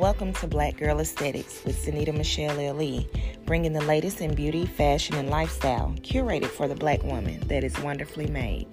welcome 0.00 0.32
to 0.32 0.46
Black 0.46 0.78
Girl 0.78 0.98
Aesthetics 0.98 1.62
with 1.62 1.76
Sonita 1.76 2.16
Michelle 2.16 2.58
L.E., 2.58 3.06
bringing 3.44 3.74
the 3.74 3.82
latest 3.82 4.22
in 4.22 4.34
beauty, 4.34 4.64
fashion, 4.64 5.14
and 5.16 5.28
lifestyle, 5.28 5.94
curated 5.98 6.46
for 6.46 6.66
the 6.66 6.74
black 6.74 7.02
woman 7.02 7.38
that 7.48 7.62
is 7.62 7.78
wonderfully 7.80 8.26
made. 8.28 8.66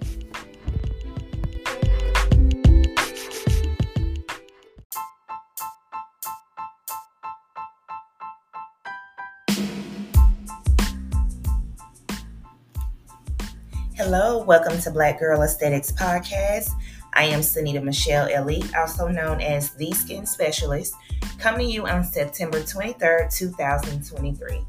Hello, 13.94 14.42
welcome 14.44 14.80
to 14.80 14.90
Black 14.90 15.18
Girl 15.18 15.42
Aesthetics 15.42 15.92
Podcast. 15.92 16.70
I 17.12 17.24
am 17.24 17.40
Sonita 17.40 17.82
Michelle 17.82 18.28
L.E., 18.30 18.62
also 18.74 19.08
known 19.08 19.42
as 19.42 19.72
The 19.72 19.92
Skin 19.92 20.24
Specialist, 20.24 20.94
coming 21.38 21.68
to 21.68 21.72
you 21.72 21.86
on 21.86 22.02
September 22.02 22.60
23rd, 22.60 23.32
2023. 23.32 24.60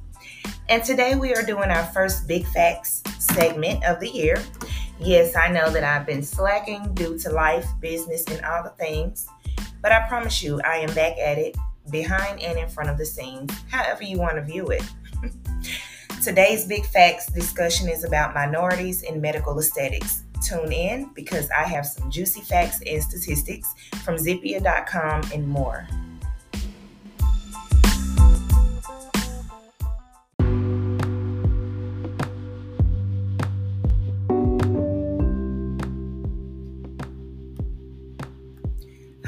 And 0.70 0.84
today 0.84 1.16
we 1.16 1.34
are 1.34 1.42
doing 1.42 1.72
our 1.72 1.86
first 1.86 2.28
Big 2.28 2.46
Facts 2.48 3.02
segment 3.18 3.84
of 3.84 4.00
the 4.00 4.10
year. 4.10 4.42
Yes, 5.00 5.36
I 5.36 5.48
know 5.48 5.72
that 5.72 5.84
I've 5.84 6.06
been 6.06 6.22
slacking 6.22 6.94
due 6.94 7.18
to 7.20 7.32
life, 7.32 7.66
business, 7.80 8.24
and 8.26 8.46
all 8.46 8.62
the 8.62 8.70
things, 8.72 9.28
but 9.82 9.92
I 9.92 10.08
promise 10.08 10.44
you 10.44 10.62
I 10.62 10.76
am 10.76 10.94
back 10.94 11.18
at 11.18 11.40
it, 11.40 11.58
behind 11.90 12.40
and 12.40 12.60
in 12.60 12.70
front 12.70 12.90
of 12.90 13.00
the 13.00 13.06
scenes, 13.06 13.52
however 13.72 14.04
you 14.04 14.20
want 14.20 14.36
to 14.36 14.44
view 14.44 14.68
it. 14.68 14.84
Today's 16.24 16.68
Big 16.68 16.86
Facts 16.86 17.32
discussion 17.32 17.90
is 17.90 18.04
about 18.04 18.36
minorities 18.36 19.02
in 19.02 19.20
medical 19.20 19.58
aesthetics. 19.58 20.24
Tune 20.48 20.72
in 20.72 21.10
because 21.16 21.50
I 21.50 21.64
have 21.64 21.86
some 21.86 22.12
juicy 22.12 22.42
facts 22.42 22.82
and 22.86 23.02
statistics 23.02 23.74
from 24.04 24.18
Zippia.com 24.18 25.32
and 25.34 25.48
more. 25.48 25.88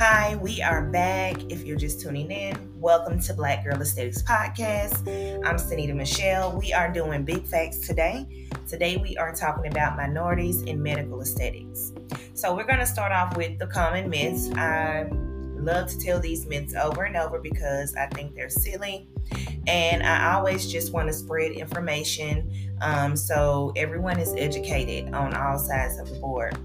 Hi, 0.03 0.35
we 0.37 0.63
are 0.63 0.81
back. 0.89 1.35
If 1.51 1.63
you're 1.63 1.77
just 1.77 2.01
tuning 2.01 2.31
in, 2.31 2.57
welcome 2.81 3.19
to 3.21 3.35
Black 3.35 3.63
Girl 3.63 3.79
Aesthetics 3.79 4.23
Podcast. 4.23 5.07
I'm 5.45 5.57
Sonita 5.57 5.93
Michelle. 5.93 6.57
We 6.57 6.73
are 6.73 6.91
doing 6.91 7.23
big 7.23 7.45
facts 7.45 7.85
today. 7.85 8.47
Today, 8.67 8.97
we 8.97 9.15
are 9.17 9.31
talking 9.31 9.67
about 9.71 9.97
minorities 9.97 10.63
in 10.63 10.81
medical 10.81 11.21
aesthetics. 11.21 11.91
So, 12.33 12.55
we're 12.55 12.65
going 12.65 12.79
to 12.79 12.85
start 12.87 13.11
off 13.11 13.37
with 13.37 13.59
the 13.59 13.67
common 13.67 14.09
myths. 14.09 14.49
I 14.55 15.07
love 15.11 15.87
to 15.89 15.99
tell 15.99 16.19
these 16.19 16.47
myths 16.47 16.73
over 16.73 17.03
and 17.03 17.15
over 17.15 17.37
because 17.37 17.93
I 17.93 18.07
think 18.07 18.33
they're 18.33 18.49
silly. 18.49 19.07
And 19.67 20.01
I 20.01 20.33
always 20.33 20.71
just 20.71 20.93
want 20.93 21.09
to 21.09 21.13
spread 21.13 21.51
information 21.51 22.51
um, 22.81 23.15
so 23.15 23.71
everyone 23.75 24.19
is 24.19 24.33
educated 24.35 25.13
on 25.13 25.35
all 25.35 25.59
sides 25.59 25.99
of 25.99 26.09
the 26.09 26.19
board 26.19 26.57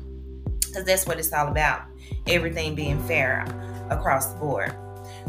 because 0.77 0.87
that's 0.87 1.07
what 1.07 1.19
it's 1.19 1.33
all 1.33 1.49
about 1.49 1.85
everything 2.27 2.75
being 2.75 3.03
fair 3.05 3.47
across 3.89 4.27
the 4.27 4.39
board. 4.39 4.75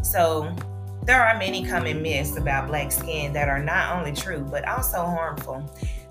So, 0.03 0.53
there 1.03 1.23
are 1.23 1.37
many 1.37 1.65
common 1.65 2.01
myths 2.01 2.35
about 2.35 2.67
black 2.67 2.91
skin 2.91 3.31
that 3.31 3.47
are 3.47 3.63
not 3.63 3.95
only 3.95 4.11
true 4.11 4.45
but 4.51 4.67
also 4.67 4.97
harmful. 4.97 5.63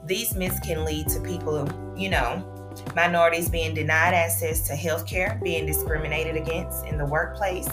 These 0.07 0.35
myths 0.35 0.59
can 0.61 0.87
lead 0.87 1.09
to 1.09 1.21
people, 1.21 1.69
you 1.95 2.09
know, 2.09 2.75
minorities 2.95 3.51
being 3.51 3.75
denied 3.75 4.15
access 4.15 4.67
to 4.69 4.75
health 4.75 5.07
care, 5.07 5.39
being 5.45 5.67
discriminated 5.67 6.35
against 6.35 6.87
in 6.87 6.97
the 6.97 7.05
workplace, 7.05 7.69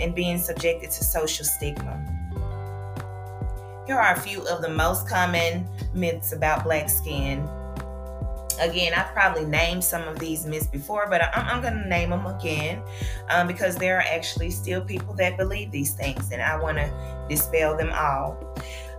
and 0.00 0.12
being 0.12 0.38
subjected 0.38 0.90
to 0.90 1.04
social 1.04 1.44
stigma. 1.44 2.02
Here 3.86 3.96
are 3.96 4.14
a 4.14 4.18
few 4.18 4.44
of 4.48 4.60
the 4.60 4.70
most 4.70 5.08
common 5.08 5.68
myths 5.94 6.32
about 6.32 6.64
black 6.64 6.90
skin 6.90 7.48
again 8.58 8.92
i've 8.94 9.12
probably 9.12 9.44
named 9.44 9.82
some 9.82 10.06
of 10.08 10.18
these 10.18 10.46
myths 10.46 10.66
before 10.66 11.06
but 11.08 11.22
i'm, 11.22 11.48
I'm 11.48 11.62
going 11.62 11.74
to 11.74 11.88
name 11.88 12.10
them 12.10 12.26
again 12.26 12.82
um, 13.30 13.46
because 13.46 13.76
there 13.76 13.96
are 13.98 14.04
actually 14.10 14.50
still 14.50 14.80
people 14.82 15.14
that 15.14 15.36
believe 15.36 15.70
these 15.70 15.94
things 15.94 16.30
and 16.30 16.42
i 16.42 16.56
want 16.60 16.78
to 16.78 17.16
dispel 17.28 17.76
them 17.76 17.92
all. 17.92 18.38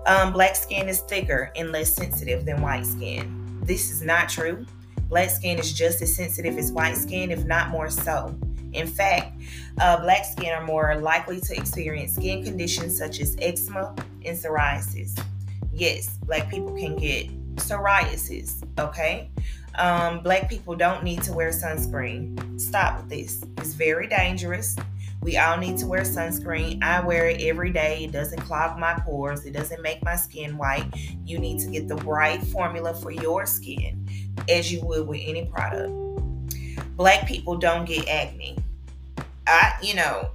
Um, 0.06 0.32
black 0.32 0.56
skin 0.56 0.88
is 0.88 1.02
thicker 1.02 1.52
and 1.56 1.72
less 1.72 1.94
sensitive 1.94 2.46
than 2.46 2.62
white 2.62 2.86
skin. 2.86 3.60
This 3.64 3.92
is 3.92 4.02
not 4.02 4.30
true. 4.30 4.66
Black 5.10 5.30
skin 5.30 5.58
is 5.60 5.74
just 5.74 6.02
as 6.02 6.16
sensitive 6.16 6.58
as 6.58 6.72
white 6.72 6.98
skin 6.98 7.32
if 7.32 7.46
not 7.46 7.70
more 7.70 7.90
so. 7.90 8.38
In 8.74 8.88
fact, 8.88 9.42
uh, 9.80 10.00
black 10.02 10.26
skin 10.26 10.54
are 10.54 10.66
more 10.66 10.96
likely 10.98 11.40
to 11.42 11.56
experience 11.56 12.16
skin 12.16 12.44
conditions 12.44 12.98
such 12.98 13.20
as 13.20 13.36
eczema 13.42 13.96
and 14.26 14.38
psoriasis. 14.38 15.18
Yes, 15.74 16.18
black 16.24 16.50
people 16.50 16.74
can 16.76 16.96
get 16.96 17.30
psoriasis, 17.58 18.64
okay? 18.80 19.30
Um, 19.76 20.22
black 20.22 20.50
people 20.50 20.76
don't 20.76 21.04
need 21.04 21.22
to 21.24 21.34
wear 21.34 21.50
sunscreen. 21.50 22.60
Stop 22.60 22.98
with 22.98 23.10
this. 23.10 23.44
It's 23.58 23.74
very 23.74 24.08
dangerous. 24.08 24.76
We 25.22 25.38
all 25.38 25.58
need 25.58 25.78
to 25.80 25.88
wear 25.88 26.02
sunscreen. 26.02 26.82
I 26.84 27.06
wear 27.06 27.28
it 27.28 27.42
every 27.42 27.72
day. 27.72 28.06
It 28.06 28.12
doesn't 28.12 28.40
clog 28.42 28.80
my 28.80 28.94
pores, 29.06 29.46
it 29.46 29.52
doesn't 29.52 29.82
make 29.82 30.04
my 30.04 30.16
skin 30.16 30.58
white. 30.58 30.86
You 31.26 31.38
need 31.40 31.60
to 31.62 31.68
get 31.68 31.88
the 31.88 31.98
right 31.98 32.42
formula 32.42 32.94
for 32.94 33.12
your 33.12 33.46
skin, 33.46 34.08
as 34.50 34.72
you 34.72 34.82
would 34.86 35.08
with 35.08 35.22
any 35.24 35.46
product. 35.46 35.92
Black 36.96 37.28
people 37.28 37.58
don't 37.58 37.86
get 37.86 38.08
acne. 38.08 38.58
I, 39.46 39.74
you 39.82 39.96
know, 39.96 40.30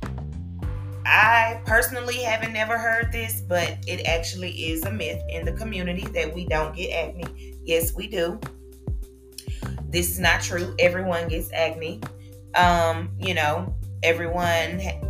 I 1.04 1.60
personally 1.66 2.18
haven't 2.18 2.52
never 2.52 2.78
heard 2.78 3.10
this, 3.12 3.40
but 3.40 3.76
it 3.86 4.06
actually 4.06 4.50
is 4.50 4.84
a 4.84 4.90
myth 4.90 5.22
in 5.28 5.44
the 5.44 5.52
community 5.52 6.06
that 6.08 6.32
we 6.34 6.46
don't 6.46 6.74
get 6.74 6.90
acne. 6.92 7.56
Yes, 7.64 7.94
we 7.94 8.06
do. 8.06 8.40
This 9.88 10.10
is 10.10 10.18
not 10.18 10.40
true. 10.42 10.74
Everyone 10.78 11.28
gets 11.28 11.52
acne. 11.52 12.00
Um, 12.54 13.10
you 13.18 13.34
know, 13.34 13.74
everyone 14.02 14.80
ha- 14.80 15.00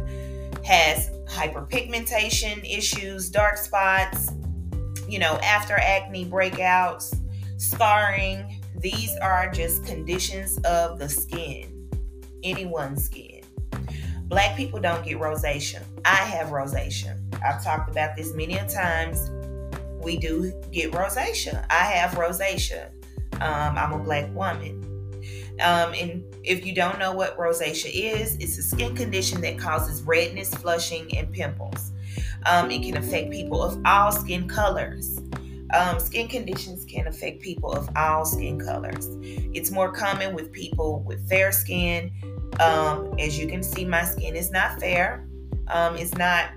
has 0.65 1.11
hyperpigmentation 1.27 2.65
issues, 2.65 3.29
dark 3.31 3.57
spots, 3.57 4.31
you 5.09 5.19
know, 5.19 5.39
after 5.43 5.75
acne 5.75 6.27
breakouts, 6.27 7.15
scarring. 7.59 8.61
These 8.81 9.15
are 9.23 9.51
just 9.51 9.85
conditions 9.85 10.59
of 10.65 10.99
the 10.99 11.09
skin, 11.09 11.89
anyone's 12.43 13.05
skin. 13.05 13.43
Black 14.33 14.57
people 14.57 14.81
don't 14.81 15.05
get 15.05 15.19
rosacea. 15.19 15.83
I 16.07 16.17
have 16.17 16.49
rosacea. 16.49 17.21
I've 17.45 17.63
talked 17.63 17.91
about 17.91 18.17
this 18.17 18.33
many 18.33 18.57
a 18.57 18.67
times. 18.67 19.31
We 20.01 20.17
do 20.17 20.59
get 20.73 20.91
rosacea. 20.93 21.67
I 21.69 21.85
have 21.85 22.13
rosacea. 22.13 22.89
Um, 23.43 23.77
I'm 23.77 23.93
a 23.93 23.99
black 23.99 24.35
woman. 24.35 24.83
Um, 25.61 25.93
and 25.93 26.25
if 26.45 26.65
you 26.65 26.75
don't 26.75 26.99
know 26.99 27.13
what 27.13 27.37
rosacea 27.37 27.91
is, 27.93 28.37
it's 28.37 28.57
a 28.57 28.63
skin 28.63 28.97
condition 28.97 29.43
that 29.43 29.59
causes 29.59 30.03
redness, 30.03 30.55
flushing, 30.55 31.15
and 31.15 31.31
pimples. 31.31 31.93
Um, 32.47 32.71
it 32.71 32.83
can 32.85 32.97
affect 32.97 33.31
people 33.31 33.63
of 33.63 33.83
all 33.85 34.13
skin 34.13 34.49
colors. 34.49 35.21
Um, 35.73 35.99
skin 35.99 36.29
conditions 36.29 36.85
can 36.85 37.07
affect 37.07 37.41
people 37.41 37.73
of 37.73 37.89
all 37.97 38.25
skin 38.25 38.61
colors. 38.61 39.09
It's 39.23 39.71
more 39.71 39.91
common 39.93 40.35
with 40.35 40.53
people 40.53 41.03
with 41.05 41.27
fair 41.29 41.53
skin. 41.53 42.13
Um, 42.61 43.15
as 43.19 43.39
you 43.39 43.47
can 43.47 43.63
see, 43.63 43.85
my 43.85 44.05
skin 44.05 44.37
is 44.37 44.51
not 44.51 44.79
fair. 44.79 45.27
Um, 45.69 45.97
it's 45.97 46.15
not 46.15 46.51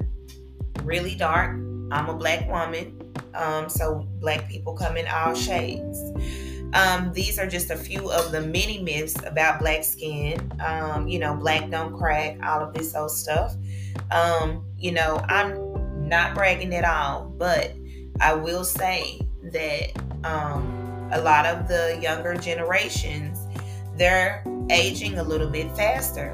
really 0.83 1.15
dark. 1.15 1.51
I'm 1.91 2.09
a 2.09 2.13
black 2.15 2.49
woman. 2.49 3.13
Um, 3.33 3.69
so 3.69 4.07
black 4.19 4.49
people 4.49 4.73
come 4.73 4.97
in 4.97 5.07
all 5.07 5.33
shades. 5.33 5.99
Um, 6.73 7.13
these 7.13 7.39
are 7.39 7.47
just 7.47 7.69
a 7.69 7.77
few 7.77 8.11
of 8.11 8.33
the 8.33 8.41
many 8.41 8.81
myths 8.81 9.15
about 9.25 9.59
black 9.59 9.83
skin. 9.83 10.51
Um, 10.59 11.07
you 11.07 11.19
know, 11.19 11.35
black 11.35 11.69
don't 11.69 11.95
crack, 11.97 12.37
all 12.43 12.61
of 12.61 12.73
this 12.73 12.95
old 12.95 13.11
stuff. 13.11 13.55
You 14.77 14.91
know, 14.91 15.23
I'm 15.29 16.07
not 16.07 16.35
bragging 16.35 16.73
at 16.75 16.85
all, 16.85 17.33
but 17.37 17.73
I 18.19 18.33
will 18.33 18.63
say 18.63 19.19
that 19.51 19.91
um, 20.23 21.09
a 21.11 21.21
lot 21.21 21.45
of 21.45 21.67
the 21.67 21.99
younger 22.01 22.35
generations, 22.35 23.45
they're 23.97 24.43
aging 24.69 25.19
a 25.19 25.23
little 25.23 25.49
bit 25.49 25.75
faster. 25.75 26.31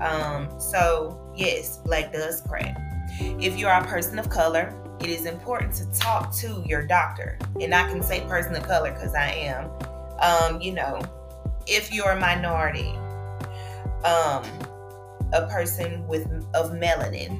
Um, 0.00 0.48
so, 0.58 1.32
yes, 1.36 1.78
black 1.78 2.12
does 2.12 2.40
crack. 2.42 2.76
If 3.20 3.58
you 3.58 3.66
are 3.66 3.82
a 3.82 3.86
person 3.86 4.18
of 4.18 4.30
color, 4.30 4.74
it 5.00 5.08
is 5.08 5.26
important 5.26 5.74
to 5.74 5.90
talk 5.98 6.34
to 6.36 6.62
your 6.66 6.86
doctor. 6.86 7.38
And 7.60 7.74
I 7.74 7.88
can 7.88 8.02
say 8.02 8.20
person 8.22 8.54
of 8.54 8.62
color 8.66 8.92
because 8.92 9.14
I 9.14 9.30
am. 9.30 9.70
Um, 10.20 10.60
you 10.60 10.72
know, 10.72 11.00
if 11.66 11.92
you're 11.92 12.10
a 12.10 12.20
minority, 12.20 12.90
um, 14.04 14.44
a 15.32 15.46
person 15.48 16.06
with 16.06 16.26
of 16.54 16.72
melanin, 16.72 17.38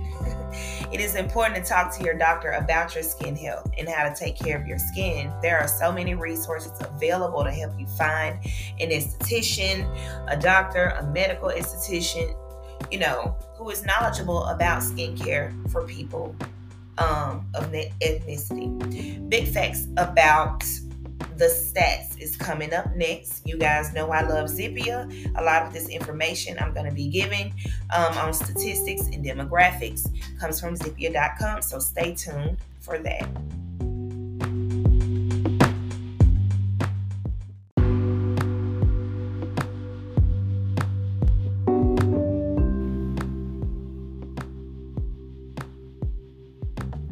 it 0.92 1.00
is 1.00 1.14
important 1.14 1.56
to 1.56 1.68
talk 1.68 1.96
to 1.96 2.04
your 2.04 2.14
doctor 2.14 2.50
about 2.50 2.94
your 2.94 3.04
skin 3.04 3.36
health 3.36 3.70
and 3.78 3.88
how 3.88 4.08
to 4.08 4.14
take 4.14 4.36
care 4.36 4.60
of 4.60 4.66
your 4.66 4.78
skin. 4.78 5.32
There 5.40 5.58
are 5.58 5.68
so 5.68 5.92
many 5.92 6.14
resources 6.14 6.72
available 6.80 7.44
to 7.44 7.50
help 7.50 7.78
you 7.78 7.86
find 7.86 8.38
an 8.80 8.90
esthetician, 8.90 9.88
a 10.28 10.36
doctor, 10.36 10.86
a 10.98 11.06
medical 11.06 11.48
esthetician, 11.48 12.34
you 12.90 12.98
know, 12.98 13.36
who 13.56 13.70
is 13.70 13.84
knowledgeable 13.84 14.44
about 14.46 14.82
skincare 14.82 15.70
for 15.70 15.86
people 15.86 16.34
um, 16.98 17.46
of 17.54 17.70
ethnicity. 17.70 19.28
Big 19.28 19.46
facts 19.46 19.86
about 19.96 20.64
the 21.36 21.46
stats 21.46 22.18
is 22.20 22.36
coming 22.36 22.72
up 22.74 22.94
next. 22.94 23.46
You 23.46 23.56
guys 23.56 23.92
know 23.92 24.10
I 24.10 24.22
love 24.22 24.50
Zippia. 24.50 25.08
A 25.36 25.42
lot 25.42 25.66
of 25.66 25.72
this 25.72 25.88
information 25.88 26.58
I'm 26.58 26.74
going 26.74 26.86
to 26.86 26.94
be 26.94 27.08
giving 27.08 27.54
um, 27.94 28.16
on 28.18 28.34
statistics 28.34 29.06
and 29.06 29.24
demographics 29.24 30.08
comes 30.38 30.60
from 30.60 30.76
Zippia.com, 30.76 31.62
so 31.62 31.78
stay 31.78 32.14
tuned 32.14 32.58
for 32.80 32.98
that. 32.98 33.28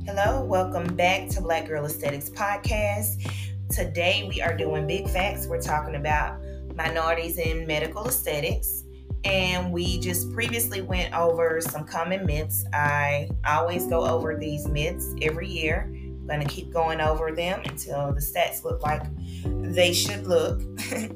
Hello, 0.07 0.45
welcome 0.45 0.97
back 0.97 1.29
to 1.29 1.41
Black 1.41 1.69
Girl 1.69 1.85
Aesthetics 1.85 2.29
Podcast. 2.29 3.48
Today 3.71 4.27
we 4.27 4.41
are 4.41 4.57
doing 4.57 4.87
big 4.87 5.09
facts. 5.11 5.47
We're 5.47 5.61
talking 5.61 5.97
about 5.97 6.41
minorities 6.75 7.37
in 7.37 7.67
medical 7.67 8.09
aesthetics. 8.09 8.85
And 9.25 9.71
we 9.73 10.01
just 10.01 10.33
previously 10.33 10.81
went 10.81 11.13
over 11.13 11.61
some 11.61 11.85
common 11.85 12.25
myths. 12.25 12.65
I 12.73 13.29
always 13.47 13.87
go 13.87 14.07
over 14.07 14.37
these 14.37 14.67
myths 14.69 15.15
every 15.21 15.49
year. 15.49 15.93
I'm 15.93 16.27
going 16.27 16.41
to 16.41 16.47
keep 16.47 16.73
going 16.73 17.03
over 17.03 17.31
them 17.31 17.61
until 17.67 18.13
the 18.13 18.21
stats 18.21 18.65
look 18.65 18.83
like 18.83 19.03
they 19.45 19.93
should 19.93 20.27
look. 20.27 20.63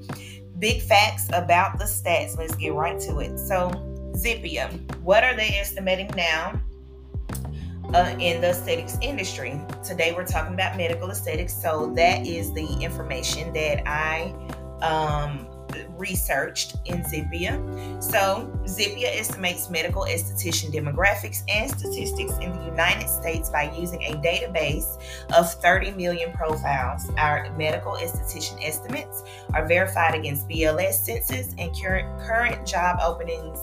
big 0.58 0.82
facts 0.82 1.28
about 1.32 1.78
the 1.78 1.84
stats. 1.84 2.36
Let's 2.36 2.54
get 2.54 2.74
right 2.74 3.00
to 3.00 3.20
it. 3.20 3.38
So, 3.38 3.70
Zippia, 4.14 4.70
what 5.00 5.24
are 5.24 5.34
they 5.34 5.56
estimating 5.58 6.10
now 6.14 6.60
uh, 7.94 8.16
in 8.18 8.40
the 8.40 8.48
aesthetics 8.48 8.98
industry. 9.00 9.60
Today 9.82 10.12
we're 10.12 10.26
talking 10.26 10.54
about 10.54 10.76
medical 10.76 11.10
aesthetics, 11.10 11.54
so 11.54 11.92
that 11.96 12.26
is 12.26 12.52
the 12.54 12.66
information 12.80 13.52
that 13.52 13.86
I 13.86 14.34
um, 14.82 15.46
researched 15.96 16.76
in 16.86 17.02
Zippia. 17.02 18.02
So, 18.02 18.50
Zippia 18.64 19.16
estimates 19.16 19.70
medical 19.70 20.02
esthetician 20.02 20.72
demographics 20.72 21.42
and 21.48 21.70
statistics 21.70 22.32
in 22.38 22.52
the 22.52 22.64
United 22.64 23.08
States 23.08 23.48
by 23.50 23.72
using 23.76 24.02
a 24.02 24.14
database 24.16 25.00
of 25.32 25.52
30 25.54 25.92
million 25.92 26.32
profiles. 26.32 27.10
Our 27.16 27.54
medical 27.56 27.92
esthetician 27.92 28.64
estimates 28.66 29.22
are 29.54 29.66
verified 29.66 30.14
against 30.14 30.48
BLS 30.48 30.94
census 30.94 31.54
and 31.58 31.74
current, 31.80 32.20
current 32.20 32.66
job 32.66 32.98
openings 33.02 33.58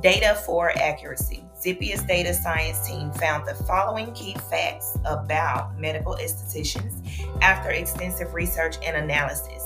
data 0.00 0.40
for 0.46 0.70
accuracy. 0.78 1.47
Zippia's 1.62 2.02
data 2.04 2.32
science 2.32 2.86
team 2.86 3.10
found 3.12 3.46
the 3.46 3.54
following 3.64 4.10
key 4.12 4.34
facts 4.48 4.96
about 5.04 5.78
medical 5.78 6.14
estheticians 6.14 6.94
after 7.42 7.68
extensive 7.70 8.32
research 8.32 8.76
and 8.84 8.96
analysis. 8.96 9.62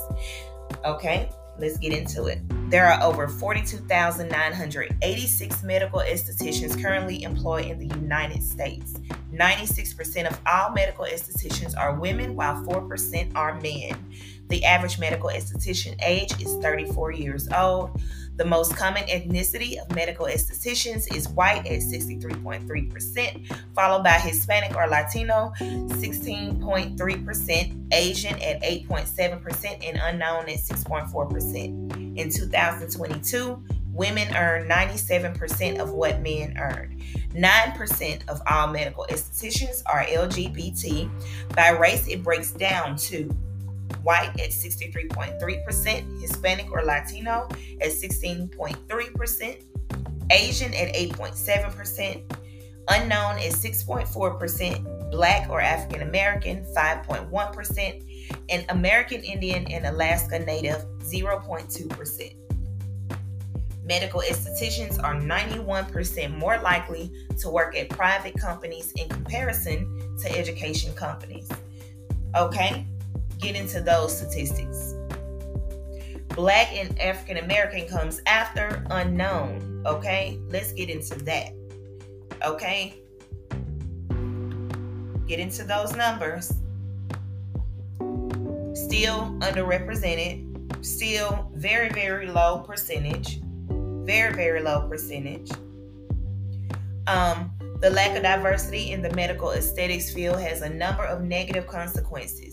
Okay, 0.83 1.29
let's 1.59 1.77
get 1.77 1.93
into 1.93 2.25
it. 2.25 2.39
There 2.71 2.87
are 2.87 2.99
over 3.03 3.27
42,986 3.27 5.63
medical 5.63 5.99
estheticians 5.99 6.81
currently 6.81 7.21
employed 7.21 7.65
in 7.65 7.77
the 7.77 7.95
United 7.95 8.41
States. 8.41 8.93
96% 9.31 10.27
of 10.27 10.39
all 10.47 10.71
medical 10.71 11.05
estheticians 11.05 11.77
are 11.77 11.99
women, 11.99 12.35
while 12.35 12.55
4% 12.63 13.35
are 13.35 13.61
men. 13.61 13.95
The 14.49 14.65
average 14.65 14.99
medical 14.99 15.29
esthetician 15.29 15.95
age 16.03 16.33
is 16.41 16.57
34 16.57 17.11
years 17.11 17.47
old. 17.55 18.01
The 18.35 18.45
most 18.45 18.75
common 18.75 19.03
ethnicity 19.03 19.79
of 19.79 19.95
medical 19.95 20.25
estheticians 20.25 21.15
is 21.15 21.29
white 21.29 21.67
at 21.67 21.81
63.3%, 21.81 23.55
followed 23.75 24.03
by 24.03 24.13
Hispanic 24.13 24.75
or 24.75 24.87
Latino 24.87 25.53
16.3%, 25.59 27.93
Asian 27.93 28.33
at 28.41 28.59
8.7%, 28.63 29.87
and 29.87 29.99
unknown 30.01 30.49
at 30.49 30.57
6.4%. 30.57 32.17
In 32.17 32.31
2022, 32.31 33.63
women 33.91 34.35
earned 34.35 34.67
97% 34.69 35.79
of 35.79 35.91
what 35.91 36.21
men 36.21 36.57
earned. 36.57 37.03
9% 37.35 38.29
of 38.29 38.41
all 38.49 38.65
medical 38.67 39.05
estheticians 39.11 39.83
are 39.85 40.05
LGBT. 40.05 41.07
By 41.55 41.69
race, 41.69 42.07
it 42.07 42.23
breaks 42.23 42.51
down 42.51 42.95
to 42.97 43.29
white 44.03 44.29
at 44.39 44.51
63.3%, 44.51 46.21
Hispanic 46.21 46.71
or 46.71 46.83
Latino 46.83 47.47
at 47.81 47.89
16.3%, 47.89 49.63
Asian 50.31 50.73
at 50.73 50.93
8.7%, 50.93 52.37
unknown 52.89 53.37
at 53.37 53.51
6.4%, 53.51 55.11
Black 55.11 55.49
or 55.49 55.61
African 55.61 56.01
American 56.01 56.65
5.1%, 56.75 58.29
and 58.49 58.65
American 58.69 59.21
Indian 59.21 59.65
and 59.67 59.85
Alaska 59.85 60.39
Native 60.39 60.85
0.2%. 60.99 62.35
Medical 63.85 64.21
estheticians 64.21 65.01
are 65.03 65.15
91% 65.15 66.37
more 66.37 66.57
likely 66.59 67.11
to 67.37 67.49
work 67.49 67.75
at 67.77 67.89
private 67.89 68.33
companies 68.39 68.93
in 68.93 69.09
comparison 69.09 70.17
to 70.21 70.37
education 70.37 70.93
companies. 70.93 71.49
Okay, 72.35 72.87
get 73.43 73.55
into 73.55 73.81
those 73.81 74.17
statistics. 74.17 74.95
Black 76.29 76.73
and 76.73 76.99
African 76.99 77.37
American 77.37 77.87
comes 77.87 78.21
after 78.25 78.83
unknown. 78.89 79.83
Okay, 79.85 80.39
let's 80.47 80.71
get 80.71 80.89
into 80.89 81.15
that. 81.25 81.51
Okay, 82.43 82.95
get 85.27 85.39
into 85.39 85.63
those 85.63 85.95
numbers. 85.95 86.53
Still 88.73 89.35
underrepresented, 89.39 90.83
still 90.83 91.51
very, 91.53 91.89
very 91.89 92.27
low 92.27 92.63
percentage, 92.65 93.39
very, 93.69 94.33
very 94.33 94.61
low 94.61 94.87
percentage. 94.89 95.51
Um, 97.05 97.51
the 97.81 97.89
lack 97.89 98.15
of 98.15 98.23
diversity 98.23 98.91
in 98.91 99.01
the 99.01 99.13
medical 99.13 99.51
aesthetics 99.51 100.11
field 100.13 100.39
has 100.39 100.61
a 100.61 100.69
number 100.69 101.03
of 101.03 101.21
negative 101.21 101.67
consequences. 101.67 102.52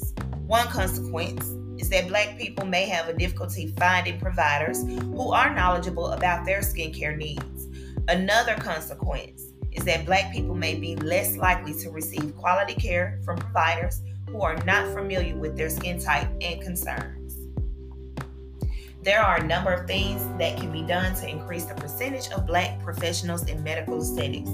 One 0.51 0.67
consequence 0.67 1.47
is 1.81 1.91
that 1.91 2.09
Black 2.09 2.37
people 2.37 2.67
may 2.67 2.85
have 2.87 3.09
a 3.09 3.13
difficulty 3.13 3.73
finding 3.79 4.19
providers 4.19 4.83
who 4.83 5.31
are 5.31 5.55
knowledgeable 5.55 6.09
about 6.09 6.45
their 6.45 6.59
skincare 6.59 7.17
needs. 7.17 7.69
Another 8.09 8.57
consequence 8.57 9.45
is 9.71 9.85
that 9.85 10.07
Black 10.07 10.33
people 10.33 10.57
may 10.57 10.75
be 10.75 10.97
less 10.97 11.37
likely 11.37 11.73
to 11.75 11.91
receive 11.91 12.37
quality 12.37 12.75
care 12.75 13.21
from 13.25 13.39
providers 13.39 14.03
who 14.27 14.43
are 14.43 14.57
not 14.65 14.93
familiar 14.93 15.37
with 15.37 15.57
their 15.57 15.71
skin 15.71 16.01
type 16.01 16.27
and 16.41 16.61
concerns. 16.61 17.37
There 19.05 19.23
are 19.23 19.37
a 19.37 19.47
number 19.47 19.73
of 19.73 19.87
things 19.87 20.27
that 20.41 20.57
can 20.59 20.73
be 20.73 20.83
done 20.83 21.15
to 21.15 21.29
increase 21.29 21.67
the 21.67 21.75
percentage 21.75 22.29
of 22.31 22.49
Black 22.49 22.83
professionals 22.83 23.49
in 23.49 23.63
medical 23.63 24.03
aesthetics. 24.03 24.51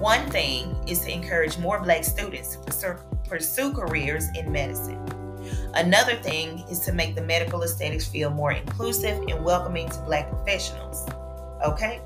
One 0.00 0.28
thing 0.28 0.76
is 0.86 0.98
to 1.00 1.10
encourage 1.10 1.56
more 1.56 1.80
Black 1.80 2.04
students 2.04 2.56
to 2.56 2.98
pursue 3.26 3.72
careers 3.72 4.26
in 4.36 4.52
medicine. 4.52 5.19
Another 5.74 6.16
thing 6.16 6.64
is 6.70 6.80
to 6.80 6.92
make 6.92 7.14
the 7.14 7.22
medical 7.22 7.62
aesthetics 7.62 8.06
feel 8.06 8.30
more 8.30 8.52
inclusive 8.52 9.22
and 9.28 9.44
welcoming 9.44 9.88
to 9.88 10.00
Black 10.00 10.28
professionals. 10.30 11.08
Okay? 11.64 12.00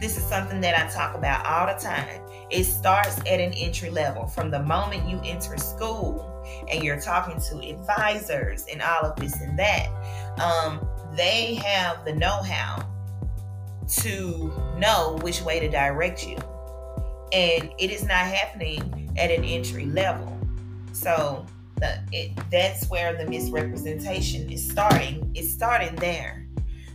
This 0.00 0.16
is 0.16 0.24
something 0.24 0.60
that 0.62 0.74
I 0.78 0.90
talk 0.90 1.14
about 1.14 1.44
all 1.44 1.66
the 1.66 1.78
time. 1.78 2.22
It 2.50 2.64
starts 2.64 3.18
at 3.20 3.38
an 3.38 3.52
entry 3.52 3.90
level. 3.90 4.26
From 4.26 4.50
the 4.50 4.62
moment 4.62 5.08
you 5.08 5.20
enter 5.24 5.56
school 5.58 6.26
and 6.70 6.82
you're 6.82 7.00
talking 7.00 7.40
to 7.40 7.68
advisors 7.68 8.66
and 8.72 8.80
all 8.80 9.04
of 9.04 9.16
this 9.16 9.40
and 9.40 9.58
that, 9.58 9.88
um, 10.40 10.86
they 11.14 11.54
have 11.56 12.04
the 12.04 12.14
know 12.14 12.42
how 12.42 12.86
to 13.88 14.52
know 14.78 15.18
which 15.22 15.42
way 15.42 15.60
to 15.60 15.68
direct 15.68 16.26
you. 16.26 16.36
And 17.32 17.70
it 17.78 17.90
is 17.90 18.02
not 18.04 18.26
happening 18.26 19.12
at 19.16 19.30
an 19.30 19.44
entry 19.44 19.84
level. 19.84 20.39
So 20.92 21.46
the 21.76 21.98
it, 22.12 22.32
that's 22.50 22.88
where 22.88 23.16
the 23.16 23.26
misrepresentation 23.26 24.50
is 24.50 24.68
starting. 24.68 25.30
It's 25.34 25.50
starting 25.50 25.94
there. 25.96 26.46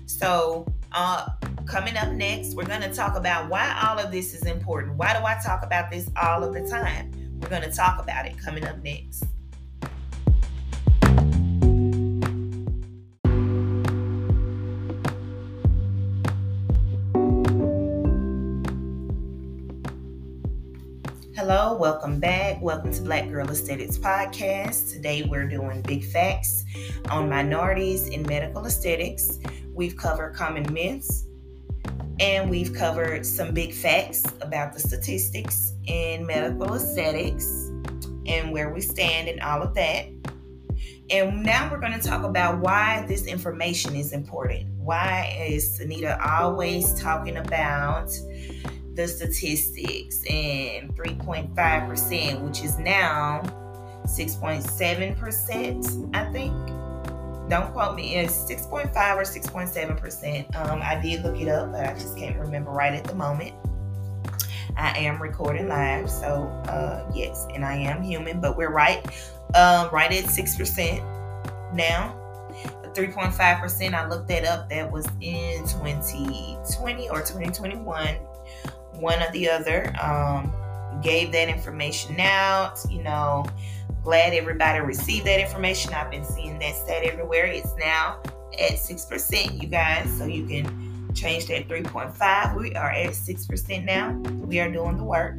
So 0.06 0.68
uh, 0.92 1.28
coming 1.66 1.98
up 1.98 2.12
next, 2.12 2.56
we're 2.56 2.66
going 2.66 2.82
to 2.82 2.94
talk 2.94 3.16
about 3.16 3.50
why 3.50 3.80
all 3.84 4.00
of 4.00 4.12
this 4.12 4.34
is 4.34 4.46
important. 4.46 4.98
Why 4.98 5.18
do 5.18 5.26
I 5.26 5.40
talk 5.44 5.64
about 5.64 5.92
this 5.92 6.10
all 6.22 6.44
of 6.44 6.54
the 6.54 6.68
time? 6.70 7.12
We're 7.40 7.50
going 7.50 7.70
to 7.70 7.72
talk 7.72 8.02
about 8.02 8.26
it 8.26 8.38
coming 8.38 8.66
up 8.66 8.82
next. 8.84 9.26
Hello, 21.36 21.76
welcome 21.76 22.18
back. 22.18 22.62
Welcome 22.62 22.94
to 22.94 23.02
Black 23.02 23.30
Girl 23.30 23.50
Aesthetics 23.50 23.98
Podcast. 23.98 24.94
Today 24.94 25.24
we're 25.24 25.50
doing 25.50 25.82
big 25.82 26.06
facts 26.06 26.64
on 27.10 27.28
minorities 27.30 28.08
in 28.08 28.24
medical 28.24 28.66
aesthetics. 28.66 29.40
We've 29.74 29.98
covered 29.98 30.34
common 30.34 30.72
myths, 30.72 31.26
And 32.22 32.50
we've 32.50 32.74
covered 32.74 33.26
some 33.26 33.54
big 33.54 33.74
facts 33.74 34.24
about 34.40 34.72
the 34.72 34.80
statistics 34.80 35.74
in 35.88 36.26
medical 36.26 36.74
aesthetics 36.74 37.70
and 38.26 38.54
where 38.54 38.74
we 38.74 38.80
stand 38.80 39.28
and 39.28 39.42
all 39.42 39.62
of 39.62 39.74
that. 39.74 40.06
And 41.10 41.44
now 41.44 41.70
we're 41.70 41.82
going 41.82 42.00
to 42.00 42.08
talk 42.08 42.24
about 42.24 42.60
why 42.60 43.04
this 43.10 43.28
information 43.28 43.94
is 43.94 44.14
important. 44.14 44.70
Why 44.78 45.36
is 45.50 45.82
Anita 45.82 46.18
always 46.26 46.98
talking 47.02 47.36
about 47.36 48.10
the 48.96 49.08
statistics 49.08 50.24
and 50.30 50.96
3.5%, 50.96 52.42
which 52.42 52.64
is 52.64 52.78
now 52.80 53.42
6.7%, 54.06 56.16
I 56.16 56.32
think. 56.32 56.54
Don't 57.50 57.74
quote 57.74 57.96
me, 57.96 58.16
it's 58.16 58.50
6.5 58.50 59.18
or 59.18 59.24
6.7%. 59.24 60.56
Um, 60.56 60.82
I 60.82 61.00
did 61.00 61.24
look 61.24 61.40
it 61.40 61.48
up, 61.48 61.72
but 61.72 61.86
I 61.86 61.94
just 61.94 62.18
can't 62.18 62.36
remember 62.40 62.72
right 62.72 62.94
at 62.94 63.04
the 63.04 63.14
moment. 63.14 63.54
I 64.78 64.98
am 64.98 65.22
recording 65.22 65.68
live, 65.68 66.10
so 66.10 66.48
uh, 66.68 67.08
yes, 67.14 67.46
and 67.54 67.64
I 67.64 67.76
am 67.76 68.02
human, 68.02 68.42
but 68.42 68.58
we're 68.58 68.72
right, 68.72 69.06
um, 69.56 69.92
right 69.92 70.12
at 70.12 70.24
6% 70.26 71.74
now. 71.74 72.20
3.5%, 72.94 73.94
I 73.94 74.08
looked 74.08 74.28
that 74.30 74.46
up, 74.46 74.70
that 74.70 74.90
was 74.90 75.06
in 75.22 75.60
2020 75.68 77.10
or 77.10 77.20
2021 77.20 78.18
one 78.96 79.22
or 79.22 79.32
the 79.32 79.50
other. 79.50 79.94
Um, 80.02 80.54
gave 81.02 81.32
that 81.32 81.50
information 81.50 82.20
out. 82.20 82.80
You 82.90 83.04
know, 83.04 83.46
glad 84.04 84.34
everybody 84.34 84.80
received 84.80 85.26
that 85.28 85.40
information. 85.40 85.94
I've 85.94 86.12
been 86.12 86.26
seeing 86.26 86.60
that 86.60 86.76
stat 86.76 87.04
everywhere. 87.04 87.46
It's 87.46 87.76
now 87.78 88.22
at 88.60 88.72
6%, 88.72 89.62
you 89.62 89.68
guys. 89.68 90.10
So 90.18 90.26
you 90.26 90.46
can 90.46 91.14
change 91.14 91.48
that 91.48 91.68
3.5. 91.68 92.58
We 92.58 92.76
are 92.76 92.92
at 92.92 93.12
6% 93.12 93.86
now. 93.86 94.12
We 94.46 94.60
are 94.60 94.72
doing 94.72 94.98
the 94.98 95.04
work. 95.04 95.36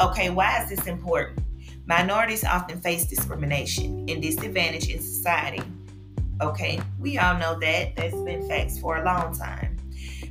Okay, 0.00 0.30
why 0.30 0.62
is 0.62 0.70
this 0.70 0.86
important? 0.86 1.40
Minorities 1.86 2.44
often 2.44 2.80
face 2.80 3.06
discrimination 3.06 4.06
and 4.08 4.20
disadvantage 4.20 4.88
in 4.88 5.00
society. 5.00 5.62
Okay, 6.40 6.80
we 6.98 7.18
all 7.18 7.38
know 7.38 7.58
that. 7.58 7.96
That's 7.96 8.14
been 8.14 8.46
facts 8.46 8.78
for 8.78 8.98
a 8.98 9.04
long 9.04 9.36
time. 9.36 9.67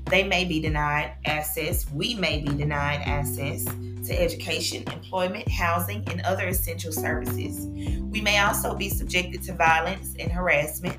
They 0.10 0.24
may 0.24 0.46
be 0.46 0.60
denied 0.60 1.14
access, 1.26 1.90
we 1.92 2.16
may 2.16 2.42
be 2.42 2.56
denied 2.56 3.02
access 3.06 3.66
to 4.08 4.22
education, 4.22 4.84
employment, 4.92 5.50
housing, 5.50 6.08
and 6.10 6.22
other 6.22 6.48
essential 6.48 6.92
services. 6.94 7.66
We 7.66 8.22
may 8.22 8.40
also 8.40 8.74
be 8.74 8.90
subjected 8.90 9.44
to 9.44 9.54
violence 9.54 10.16
and 10.18 10.32
harassment. 10.32 10.98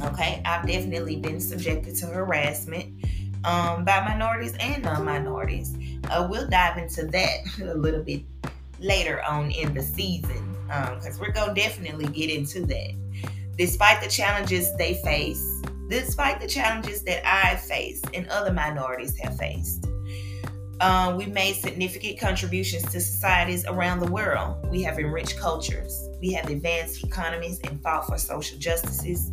Okay, 0.00 0.42
I've 0.44 0.66
definitely 0.66 1.16
been 1.16 1.40
subjected 1.40 1.94
to 1.96 2.06
harassment 2.06 3.04
um, 3.44 3.84
by 3.84 4.04
minorities 4.04 4.54
and 4.60 4.82
non 4.82 5.04
minorities. 5.04 5.74
Uh, 6.10 6.26
we'll 6.30 6.48
dive 6.48 6.76
into 6.78 7.06
that 7.06 7.38
a 7.62 7.74
little 7.74 8.02
bit 8.02 8.22
later 8.80 9.22
on 9.22 9.50
in 9.50 9.72
the 9.72 9.82
season 9.82 10.54
because 10.66 11.16
um, 11.16 11.20
we're 11.20 11.32
going 11.32 11.54
to 11.54 11.60
definitely 11.60 12.06
get 12.06 12.30
into 12.30 12.66
that. 12.66 12.94
Despite 13.56 14.02
the 14.02 14.08
challenges 14.08 14.74
they 14.76 14.94
face, 15.04 15.53
despite 15.88 16.40
the 16.40 16.46
challenges 16.46 17.02
that 17.02 17.26
I 17.26 17.56
faced 17.56 18.06
and 18.14 18.26
other 18.28 18.52
minorities 18.52 19.16
have 19.18 19.36
faced. 19.36 19.86
Uh, 20.80 21.14
we 21.16 21.26
made 21.26 21.54
significant 21.54 22.18
contributions 22.18 22.82
to 22.90 23.00
societies 23.00 23.64
around 23.66 24.00
the 24.00 24.10
world. 24.10 24.66
We 24.70 24.82
have 24.82 24.98
enriched 24.98 25.38
cultures. 25.38 26.08
We 26.20 26.32
have 26.32 26.50
advanced 26.50 27.04
economies 27.04 27.60
and 27.64 27.80
fought 27.80 28.06
for 28.06 28.18
social 28.18 28.58
justices 28.58 29.30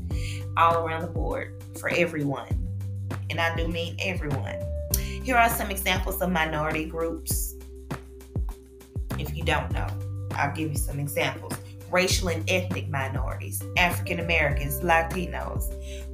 all 0.55 0.85
around 0.85 1.01
the 1.01 1.07
board 1.07 1.63
for 1.79 1.89
everyone. 1.89 2.47
And 3.29 3.39
I 3.39 3.55
do 3.55 3.67
mean 3.67 3.95
everyone. 3.99 4.55
Here 5.23 5.35
are 5.35 5.49
some 5.49 5.71
examples 5.71 6.21
of 6.21 6.31
minority 6.31 6.85
groups. 6.85 7.55
If 9.17 9.35
you 9.35 9.43
don't 9.43 9.71
know, 9.71 9.87
I'll 10.35 10.55
give 10.55 10.71
you 10.71 10.77
some 10.77 10.99
examples 10.99 11.53
racial 11.91 12.29
and 12.29 12.49
ethnic 12.49 12.89
minorities, 12.89 13.61
African 13.77 14.19
Americans, 14.19 14.79
Latinos, 14.79 15.63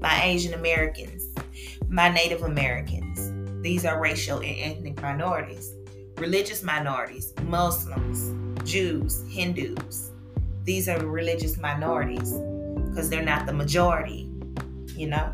my 0.02 0.24
Asian 0.24 0.54
Americans, 0.54 1.24
my 1.88 2.10
Native 2.10 2.44
Americans. 2.44 3.32
These 3.62 3.86
are 3.86 4.00
racial 4.00 4.40
and 4.40 4.56
ethnic 4.60 5.02
minorities. 5.02 5.74
Religious 6.18 6.64
minorities, 6.64 7.34
Muslims, 7.44 8.34
Jews, 8.68 9.24
Hindus. 9.30 10.12
These 10.64 10.90
are 10.90 11.00
religious 11.06 11.58
minorities 11.58 12.34
because 12.90 13.10
they're 13.10 13.24
not 13.24 13.46
the 13.46 13.54
majority, 13.54 14.30
you 14.96 15.08
know. 15.08 15.34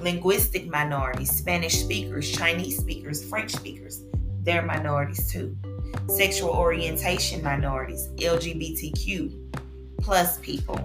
Linguistic 0.00 0.66
minorities, 0.66 1.30
Spanish 1.30 1.78
speakers, 1.78 2.30
Chinese 2.30 2.78
speakers, 2.78 3.24
French 3.24 3.52
speakers, 3.52 4.04
they're 4.42 4.62
minorities 4.62 5.30
too. 5.30 5.56
Sexual 6.08 6.50
orientation 6.50 7.42
minorities, 7.42 8.08
LGBTQ, 8.16 9.44
plus 10.04 10.38
people. 10.38 10.78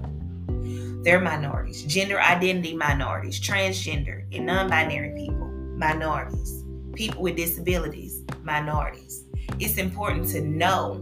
They're 1.04 1.20
minorities, 1.20 1.84
gender 1.84 2.20
identity 2.22 2.76
minorities, 2.76 3.40
transgender 3.40 4.24
and 4.34 4.46
non 4.46 4.70
binary 4.70 5.14
people, 5.16 5.48
minorities, 5.78 6.64
people 6.94 7.22
with 7.22 7.36
disabilities, 7.36 8.24
minorities. 8.44 9.26
It's 9.60 9.78
important 9.78 10.30
to 10.30 10.42
know 10.42 10.96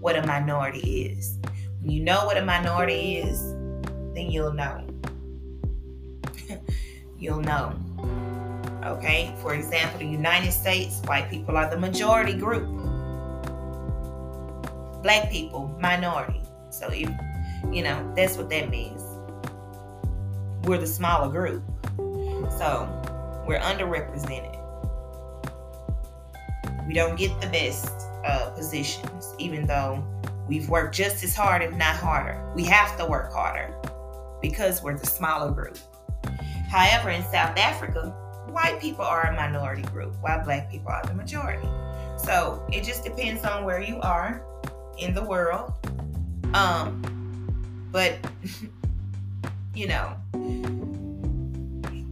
what 0.00 0.16
a 0.16 0.26
minority 0.26 1.06
is. 1.06 1.38
When 1.80 1.90
you 1.90 2.02
know 2.02 2.24
what 2.26 2.36
a 2.36 2.44
minority 2.44 3.18
is, 3.18 3.40
then 4.14 4.30
you'll 4.30 4.52
know. 4.52 4.84
you'll 7.18 7.40
know. 7.40 7.72
Okay, 8.84 9.34
for 9.40 9.54
example, 9.54 10.00
the 10.00 10.06
United 10.06 10.52
States, 10.52 11.00
white 11.06 11.30
people 11.30 11.56
are 11.56 11.70
the 11.70 11.78
majority 11.78 12.34
group. 12.34 12.68
Black 15.02 15.30
people, 15.30 15.76
minority. 15.80 16.40
So 16.70 16.88
if 16.88 17.08
you 17.72 17.82
know, 17.82 18.12
that's 18.16 18.36
what 18.36 18.48
that 18.50 18.70
means. 18.70 19.02
We're 20.66 20.78
the 20.78 20.86
smaller 20.86 21.30
group. 21.30 21.62
So 22.58 22.88
we're 23.46 23.60
underrepresented. 23.60 24.60
We 26.86 26.94
don't 26.94 27.16
get 27.16 27.38
the 27.40 27.48
best 27.48 27.90
uh, 28.24 28.50
positions, 28.50 29.34
even 29.38 29.66
though 29.66 30.04
we've 30.48 30.68
worked 30.68 30.94
just 30.94 31.24
as 31.24 31.34
hard, 31.34 31.62
if 31.62 31.74
not 31.74 31.96
harder. 31.96 32.52
We 32.54 32.64
have 32.64 32.96
to 32.98 33.06
work 33.06 33.32
harder 33.32 33.74
because 34.40 34.82
we're 34.82 34.98
the 34.98 35.06
smaller 35.06 35.50
group. 35.50 35.78
However, 36.68 37.10
in 37.10 37.22
South 37.24 37.56
Africa, 37.58 38.10
white 38.50 38.80
people 38.80 39.04
are 39.04 39.22
a 39.26 39.36
minority 39.36 39.82
group, 39.82 40.14
while 40.20 40.42
black 40.44 40.70
people 40.70 40.90
are 40.90 41.04
the 41.06 41.14
majority. 41.14 41.68
So 42.16 42.66
it 42.72 42.84
just 42.84 43.04
depends 43.04 43.44
on 43.44 43.64
where 43.64 43.80
you 43.80 44.00
are 44.00 44.42
in 44.98 45.14
the 45.14 45.22
world. 45.22 45.72
Um, 46.54 47.02
but, 47.94 48.18
you 49.72 49.86
know, 49.86 50.16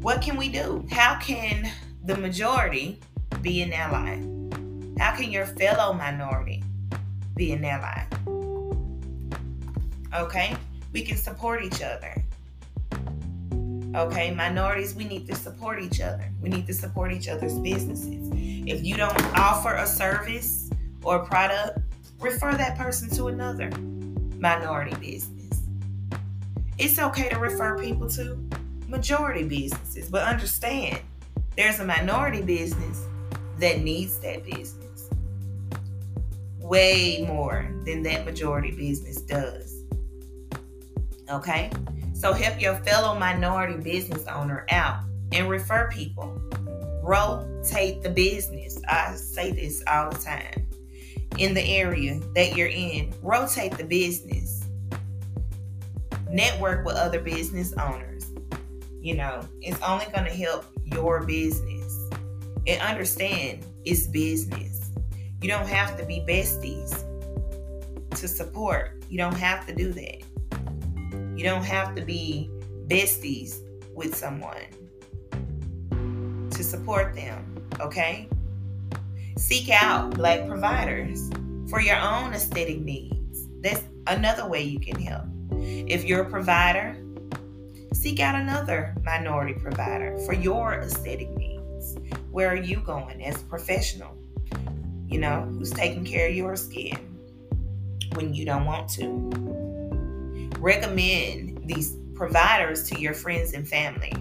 what 0.00 0.22
can 0.22 0.36
we 0.36 0.48
do? 0.48 0.86
How 0.92 1.18
can 1.18 1.68
the 2.04 2.16
majority 2.16 3.00
be 3.40 3.62
an 3.62 3.72
ally? 3.72 4.22
How 5.00 5.16
can 5.16 5.32
your 5.32 5.44
fellow 5.44 5.92
minority 5.92 6.62
be 7.34 7.50
an 7.50 7.64
ally? 7.64 8.04
Okay? 10.14 10.54
We 10.92 11.02
can 11.02 11.16
support 11.16 11.64
each 11.64 11.82
other. 11.82 12.14
Okay, 13.96 14.32
minorities, 14.32 14.94
we 14.94 15.02
need 15.02 15.26
to 15.26 15.34
support 15.34 15.82
each 15.82 16.00
other. 16.00 16.30
We 16.40 16.48
need 16.48 16.68
to 16.68 16.74
support 16.74 17.12
each 17.12 17.26
other's 17.26 17.58
businesses. 17.58 18.30
If 18.32 18.84
you 18.84 18.96
don't 18.96 19.20
offer 19.36 19.74
a 19.74 19.86
service 19.88 20.70
or 21.02 21.16
a 21.16 21.26
product, 21.26 21.80
refer 22.20 22.52
that 22.54 22.78
person 22.78 23.10
to 23.16 23.26
another 23.26 23.68
minority 24.38 24.94
business. 25.00 25.31
It's 26.84 26.98
okay 26.98 27.28
to 27.28 27.38
refer 27.38 27.78
people 27.78 28.08
to 28.10 28.36
majority 28.88 29.44
businesses, 29.44 30.10
but 30.10 30.24
understand 30.24 30.98
there's 31.56 31.78
a 31.78 31.84
minority 31.84 32.42
business 32.42 33.06
that 33.60 33.82
needs 33.82 34.18
that 34.18 34.42
business 34.42 35.08
way 36.58 37.24
more 37.24 37.72
than 37.84 38.02
that 38.02 38.24
majority 38.24 38.72
business 38.72 39.20
does. 39.20 39.84
Okay? 41.30 41.70
So 42.14 42.32
help 42.32 42.60
your 42.60 42.74
fellow 42.78 43.16
minority 43.16 43.80
business 43.80 44.26
owner 44.26 44.66
out 44.70 45.04
and 45.30 45.48
refer 45.48 45.88
people. 45.88 46.36
Rotate 47.00 48.02
the 48.02 48.10
business. 48.10 48.80
I 48.88 49.14
say 49.14 49.52
this 49.52 49.84
all 49.86 50.10
the 50.10 50.18
time. 50.18 50.66
In 51.38 51.54
the 51.54 51.62
area 51.62 52.18
that 52.34 52.56
you're 52.56 52.66
in, 52.66 53.14
rotate 53.22 53.78
the 53.78 53.84
business 53.84 54.61
network 56.32 56.84
with 56.84 56.96
other 56.96 57.20
business 57.20 57.72
owners. 57.74 58.32
You 59.00 59.16
know, 59.16 59.46
it's 59.60 59.80
only 59.82 60.06
going 60.06 60.24
to 60.24 60.34
help 60.34 60.64
your 60.84 61.24
business. 61.24 62.08
And 62.66 62.80
understand 62.80 63.66
it's 63.84 64.06
business. 64.06 64.90
You 65.40 65.48
don't 65.48 65.68
have 65.68 65.98
to 65.98 66.06
be 66.06 66.24
besties 66.28 67.04
to 68.10 68.28
support. 68.28 69.02
You 69.08 69.18
don't 69.18 69.36
have 69.36 69.66
to 69.66 69.74
do 69.74 69.92
that. 69.92 70.22
You 71.36 71.44
don't 71.44 71.64
have 71.64 71.94
to 71.96 72.02
be 72.02 72.48
besties 72.86 73.58
with 73.94 74.14
someone 74.14 74.62
to 76.50 76.62
support 76.62 77.14
them, 77.14 77.66
okay? 77.80 78.28
Seek 79.36 79.70
out 79.70 80.14
black 80.14 80.46
providers 80.46 81.30
for 81.68 81.80
your 81.80 81.96
own 81.96 82.32
aesthetic 82.32 82.80
needs. 82.80 83.48
That's 83.60 83.82
another 84.06 84.46
way 84.46 84.62
you 84.62 84.78
can 84.78 85.00
help. 85.00 85.31
If 85.62 86.04
you're 86.04 86.22
a 86.22 86.30
provider, 86.30 86.96
seek 87.92 88.20
out 88.20 88.34
another 88.34 88.94
minority 89.04 89.54
provider 89.54 90.18
for 90.26 90.34
your 90.34 90.74
aesthetic 90.74 91.30
needs. 91.36 91.96
Where 92.30 92.48
are 92.48 92.56
you 92.56 92.78
going 92.78 93.22
as 93.24 93.40
a 93.40 93.44
professional? 93.44 94.16
You 95.06 95.20
know, 95.20 95.42
who's 95.42 95.70
taking 95.70 96.04
care 96.04 96.28
of 96.28 96.34
your 96.34 96.56
skin 96.56 96.98
when 98.14 98.34
you 98.34 98.44
don't 98.44 98.64
want 98.64 98.88
to? 98.90 99.30
Recommend 100.58 101.68
these 101.68 101.96
providers 102.14 102.88
to 102.90 103.00
your 103.00 103.14
friends 103.14 103.52
and 103.52 103.68
family. 103.68 104.12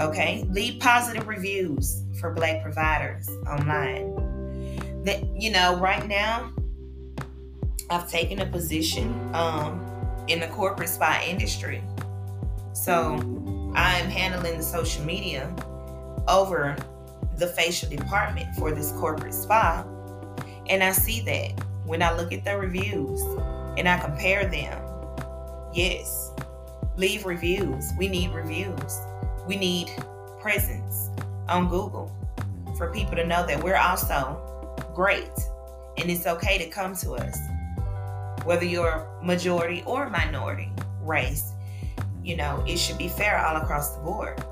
Okay, 0.00 0.46
leave 0.50 0.80
positive 0.80 1.26
reviews 1.26 2.02
for 2.20 2.32
black 2.32 2.62
providers 2.62 3.28
online. 3.48 4.14
That 5.04 5.24
you 5.36 5.50
know, 5.50 5.76
right 5.78 6.06
now, 6.06 6.52
I've 7.90 8.10
taken 8.10 8.40
a 8.40 8.46
position 8.46 9.12
um, 9.34 9.87
in 10.28 10.40
the 10.40 10.48
corporate 10.48 10.88
spa 10.88 11.22
industry. 11.26 11.82
So 12.72 13.14
I'm 13.74 14.08
handling 14.08 14.58
the 14.58 14.62
social 14.62 15.04
media 15.04 15.52
over 16.28 16.76
the 17.36 17.46
facial 17.46 17.88
department 17.88 18.54
for 18.56 18.72
this 18.72 18.92
corporate 18.92 19.34
spa. 19.34 19.84
And 20.68 20.82
I 20.82 20.92
see 20.92 21.20
that 21.22 21.64
when 21.86 22.02
I 22.02 22.14
look 22.14 22.32
at 22.32 22.44
the 22.44 22.56
reviews 22.56 23.22
and 23.78 23.88
I 23.88 23.98
compare 23.98 24.46
them. 24.46 24.82
Yes, 25.72 26.32
leave 26.96 27.24
reviews. 27.24 27.90
We 27.98 28.08
need 28.08 28.30
reviews. 28.30 28.98
We 29.46 29.56
need 29.56 29.90
presence 30.40 31.10
on 31.48 31.68
Google 31.68 32.14
for 32.76 32.92
people 32.92 33.16
to 33.16 33.26
know 33.26 33.46
that 33.46 33.62
we're 33.62 33.76
also 33.76 34.44
great 34.94 35.30
and 35.96 36.10
it's 36.10 36.26
okay 36.26 36.58
to 36.58 36.68
come 36.68 36.94
to 36.96 37.12
us. 37.12 37.38
Whether 38.44 38.64
you're 38.64 39.06
majority 39.22 39.82
or 39.86 40.08
minority 40.08 40.70
race, 41.02 41.52
you 42.22 42.36
know, 42.36 42.62
it 42.66 42.78
should 42.78 42.98
be 42.98 43.08
fair 43.08 43.38
all 43.38 43.56
across 43.56 43.96
the 43.96 44.02
board. 44.02 44.42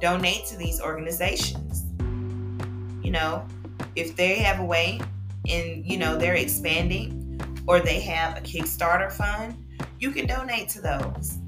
Donate 0.00 0.44
to 0.46 0.56
these 0.56 0.80
organizations. 0.80 1.84
You 3.04 3.12
know, 3.12 3.46
if 3.96 4.16
they 4.16 4.36
have 4.36 4.60
a 4.60 4.64
way 4.64 5.00
and, 5.48 5.86
you 5.86 5.98
know, 5.98 6.16
they're 6.16 6.34
expanding 6.34 7.40
or 7.66 7.80
they 7.80 8.00
have 8.00 8.36
a 8.36 8.40
Kickstarter 8.40 9.12
fund, 9.12 9.56
you 9.98 10.10
can 10.10 10.26
donate 10.26 10.68
to 10.70 10.80
those. 10.80 11.38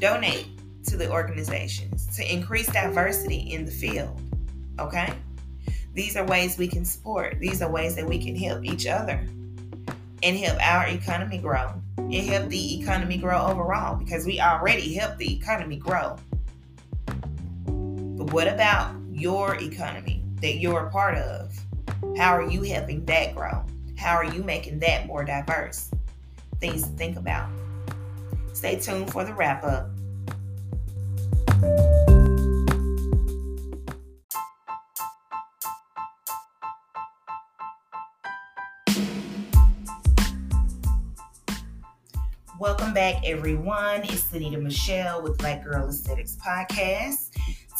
Donate 0.00 0.48
to 0.84 0.96
the 0.96 1.10
organizations 1.10 2.16
to 2.16 2.32
increase 2.32 2.66
diversity 2.66 3.52
in 3.52 3.64
the 3.64 3.70
field. 3.70 4.20
Okay? 4.78 5.12
These 5.94 6.16
are 6.16 6.24
ways 6.24 6.58
we 6.58 6.68
can 6.68 6.84
support. 6.84 7.38
These 7.40 7.62
are 7.62 7.70
ways 7.70 7.96
that 7.96 8.06
we 8.06 8.18
can 8.18 8.34
help 8.34 8.64
each 8.64 8.86
other 8.86 9.26
and 10.22 10.36
help 10.36 10.58
our 10.64 10.86
economy 10.88 11.38
grow 11.38 11.72
and 11.96 12.14
help 12.14 12.48
the 12.48 12.80
economy 12.80 13.16
grow 13.16 13.46
overall 13.46 13.96
because 13.96 14.26
we 14.26 14.40
already 14.40 14.94
help 14.94 15.16
the 15.18 15.36
economy 15.36 15.76
grow. 15.76 16.16
But 17.06 18.32
what 18.32 18.48
about 18.48 18.96
your 19.12 19.56
economy 19.56 20.24
that 20.40 20.56
you're 20.56 20.86
a 20.86 20.90
part 20.90 21.16
of? 21.18 21.52
How 22.16 22.32
are 22.32 22.48
you 22.48 22.62
helping 22.62 23.04
that 23.06 23.34
grow? 23.34 23.64
How 23.96 24.14
are 24.14 24.24
you 24.24 24.42
making 24.42 24.78
that 24.80 25.06
more 25.06 25.24
diverse? 25.24 25.90
Things 26.60 26.82
to 26.82 26.88
think 26.90 27.16
about. 27.16 27.48
Stay 28.52 28.78
tuned 28.78 29.12
for 29.12 29.24
the 29.24 29.32
wrap 29.34 29.64
up. 29.64 29.90
Back, 42.98 43.22
everyone. 43.24 44.02
It's 44.02 44.24
Sonita 44.24 44.60
Michelle 44.60 45.22
with 45.22 45.38
Black 45.38 45.62
Girl 45.62 45.88
Aesthetics 45.88 46.36
Podcast. 46.44 47.30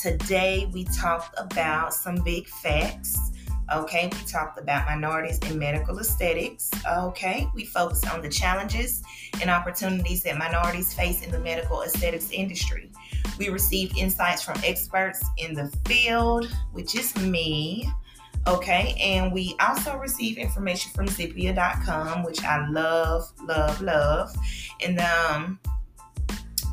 Today, 0.00 0.70
we 0.72 0.84
talked 0.84 1.36
about 1.36 1.92
some 1.92 2.22
big 2.22 2.46
facts. 2.46 3.32
Okay, 3.74 4.08
we 4.12 4.26
talked 4.28 4.60
about 4.60 4.86
minorities 4.86 5.40
in 5.40 5.58
medical 5.58 5.98
aesthetics. 5.98 6.70
Okay, 6.88 7.48
we 7.52 7.64
focused 7.64 8.08
on 8.08 8.22
the 8.22 8.28
challenges 8.28 9.02
and 9.40 9.50
opportunities 9.50 10.22
that 10.22 10.38
minorities 10.38 10.94
face 10.94 11.20
in 11.24 11.32
the 11.32 11.40
medical 11.40 11.82
aesthetics 11.82 12.30
industry. 12.30 12.88
We 13.40 13.48
received 13.48 13.98
insights 13.98 14.44
from 14.44 14.60
experts 14.62 15.20
in 15.36 15.52
the 15.52 15.66
field, 15.84 16.48
which 16.70 16.94
is 16.94 17.16
me. 17.16 17.90
Okay, 18.48 18.96
and 18.98 19.30
we 19.30 19.54
also 19.60 19.98
receive 19.98 20.38
information 20.38 20.90
from 20.92 21.06
Zippia.com, 21.06 22.22
which 22.22 22.42
I 22.42 22.66
love, 22.70 23.30
love, 23.44 23.82
love. 23.82 24.34
And 24.82 24.98
um, 25.00 25.60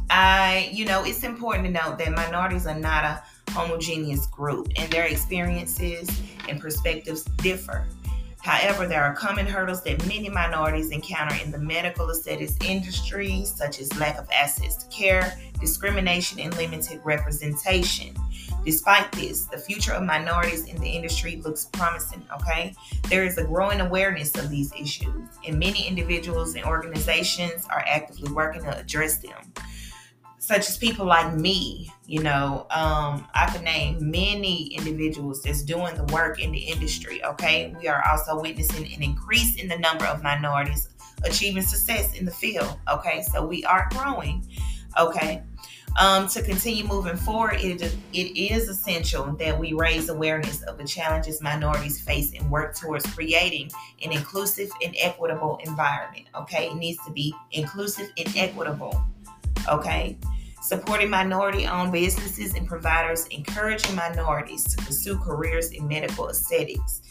I, 0.09 0.69
you 0.71 0.85
know, 0.85 1.03
it's 1.03 1.25
important 1.25 1.65
to 1.65 1.71
note 1.73 1.97
that 1.97 2.13
minorities 2.13 2.65
are 2.65 2.79
not 2.79 3.03
a 3.03 3.23
homogeneous 3.51 4.25
group 4.27 4.69
and 4.77 4.89
their 4.89 5.03
experiences 5.03 6.09
and 6.47 6.61
perspectives 6.61 7.23
differ. 7.23 7.85
However, 8.41 8.88
there 8.88 9.03
are 9.03 9.13
common 9.13 9.45
hurdles 9.45 9.83
that 9.83 10.07
many 10.07 10.29
minorities 10.29 10.91
encounter 10.91 11.35
in 11.43 11.51
the 11.51 11.57
medical 11.57 12.09
aesthetics 12.09 12.55
industry, 12.63 13.43
such 13.43 13.81
as 13.81 13.93
lack 13.99 14.17
of 14.17 14.29
access 14.31 14.77
to 14.77 14.88
care, 14.95 15.38
discrimination, 15.59 16.39
and 16.39 16.55
limited 16.55 17.01
representation. 17.03 18.15
Despite 18.65 19.12
this, 19.12 19.45
the 19.45 19.58
future 19.58 19.93
of 19.93 20.04
minorities 20.04 20.65
in 20.65 20.80
the 20.82 20.89
industry 20.89 21.41
looks 21.43 21.65
promising, 21.65 22.25
okay? 22.34 22.73
There 23.10 23.23
is 23.23 23.38
a 23.38 23.43
growing 23.43 23.80
awareness 23.80 24.36
of 24.36 24.49
these 24.49 24.73
issues, 24.73 25.30
and 25.47 25.60
many 25.60 25.88
individuals 25.88 26.56
and 26.56 26.65
organizations 26.65 27.65
are 27.69 27.86
actively 27.88 28.32
working 28.34 28.63
to 28.63 28.78
address 28.78 29.19
them 29.19 29.54
such 30.45 30.69
as 30.69 30.78
people 30.78 31.08
like 31.08 31.34
me, 31.34 31.91
you 32.06 32.21
know, 32.21 32.67
um, 32.69 33.28
I 33.34 33.49
can 33.51 33.63
name 33.63 34.12
many 34.12 34.67
individuals 34.75 35.41
that's 35.41 35.63
doing 35.63 35.95
the 35.95 36.04
work 36.13 36.39
in 36.39 36.51
the 36.51 36.60
industry. 36.60 37.25
Okay, 37.25 37.73
we 37.82 37.88
are 37.88 38.08
also 38.08 38.39
witnessing 38.39 38.93
an 38.93 39.01
increase 39.01 39.56
in 39.56 39.67
the 39.67 39.80
number 39.80 40.06
of 40.06 40.21
minorities 40.21 40.89
achieving 41.23 41.63
success 41.63 42.13
in 42.13 42.25
the 42.25 42.32
field. 42.32 42.78
Okay, 42.88 43.23
so 43.23 43.43
we 43.43 43.65
are 43.65 43.89
growing. 43.89 44.47
Okay, 44.99 45.41
um, 45.97 46.27
to 46.29 46.41
continue 46.43 46.86
moving 46.86 47.15
forward, 47.15 47.55
it, 47.60 47.81
it 48.13 48.53
is 48.53 48.67
essential 48.69 49.25
that 49.34 49.58
we 49.58 49.73
raise 49.73 50.10
awareness 50.10 50.62
of 50.63 50.77
the 50.77 50.86
challenges 50.86 51.41
minorities 51.41 52.01
face 52.01 52.34
and 52.34 52.49
work 52.51 52.75
towards 52.75 53.05
creating 53.13 53.71
an 54.03 54.12
inclusive 54.12 54.69
and 54.84 54.95
equitable 54.99 55.60
environment. 55.65 56.25
Okay, 56.36 56.67
it 56.67 56.75
needs 56.75 57.03
to 57.05 57.12
be 57.12 57.34
inclusive 57.51 58.12
and 58.17 58.36
equitable. 58.36 59.01
Okay 59.69 60.17
supporting 60.65 61.12
minority 61.12 61.67
owned 61.67 61.91
businesses 61.91 62.55
and 62.55 62.67
providers, 62.67 63.27
encouraging 63.27 63.95
minorities 63.95 64.63
to 64.63 64.84
pursue 64.84 65.15
careers 65.19 65.69
in 65.69 65.88
medical 65.88 66.27
aesthetics, 66.27 67.03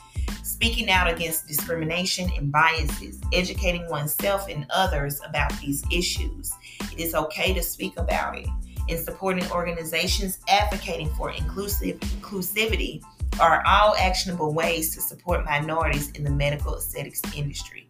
speaking 0.43 0.91
out 0.91 1.09
against 1.09 1.47
discrimination 1.47 2.29
and 2.37 2.51
biases, 2.51 3.21
educating 3.33 3.89
oneself 3.89 4.49
and 4.49 4.67
others 4.71 5.21
about 5.25 5.53
these 5.61 5.85
issues. 5.93 6.53
It 6.93 6.99
is 6.99 7.15
okay 7.15 7.55
to 7.55 7.63
speak 7.63 7.97
about 7.97 8.37
it. 8.37 8.49
And 8.89 8.99
supporting 8.99 9.51
organizations 9.51 10.39
advocating 10.49 11.09
for 11.15 11.31
inclusive 11.31 11.99
inclusivity 12.01 13.03
are 13.41 13.63
all 13.67 13.95
actionable 13.97 14.53
ways 14.53 14.95
to 14.95 15.01
support 15.01 15.45
minorities 15.45 16.11
in 16.11 16.25
the 16.25 16.31
medical 16.31 16.77
aesthetics 16.77 17.23
industry. 17.35 17.87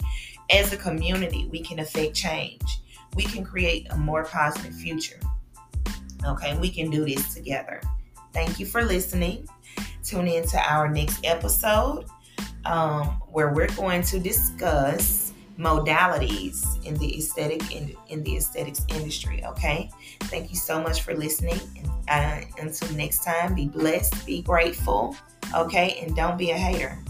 As 0.50 0.72
a 0.72 0.76
community, 0.76 1.48
we 1.50 1.60
can 1.62 1.80
affect 1.80 2.14
change. 2.14 2.62
We 3.14 3.24
can 3.24 3.44
create 3.44 3.86
a 3.90 3.96
more 3.96 4.24
positive 4.24 4.74
future. 4.74 5.18
Okay, 6.24 6.56
we 6.58 6.70
can 6.70 6.90
do 6.90 7.04
this 7.04 7.34
together. 7.34 7.80
Thank 8.32 8.58
you 8.58 8.66
for 8.66 8.82
listening. 8.84 9.48
Tune 10.02 10.28
in 10.28 10.46
to 10.48 10.58
our 10.58 10.88
next 10.88 11.24
episode 11.24 12.06
um, 12.64 13.06
where 13.30 13.50
we're 13.50 13.74
going 13.74 14.02
to 14.02 14.18
discuss 14.18 15.23
modalities 15.58 16.84
in 16.84 16.94
the 16.96 17.18
aesthetic 17.18 17.72
in, 17.72 17.94
in 18.08 18.22
the 18.22 18.36
aesthetics 18.36 18.84
industry. 18.88 19.44
Okay, 19.44 19.90
thank 20.24 20.50
you 20.50 20.56
so 20.56 20.80
much 20.80 21.02
for 21.02 21.14
listening. 21.14 21.60
And 22.08 22.44
uh, 22.44 22.46
until 22.60 22.90
next 22.96 23.24
time, 23.24 23.54
be 23.54 23.68
blessed, 23.68 24.26
be 24.26 24.42
grateful. 24.42 25.16
Okay, 25.54 25.98
and 26.02 26.16
don't 26.16 26.38
be 26.38 26.50
a 26.50 26.56
hater. 26.56 27.03